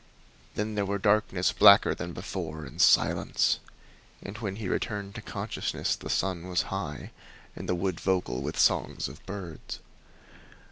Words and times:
Then 0.55 0.73
there 0.73 0.83
were 0.87 0.97
darkness 0.97 1.53
blacker 1.53 1.93
than 1.93 2.11
before, 2.11 2.65
and 2.65 2.81
silence; 2.81 3.59
and 4.23 4.35
when 4.39 4.55
he 4.55 4.67
returned 4.67 5.13
to 5.13 5.21
consciousness 5.21 5.95
the 5.95 6.09
sun 6.09 6.49
was 6.49 6.63
high 6.73 7.11
and 7.55 7.69
the 7.69 7.75
wood 7.75 7.99
vocal 7.99 8.41
with 8.41 8.57
songs 8.57 9.07
of 9.07 9.23
birds. 9.27 9.77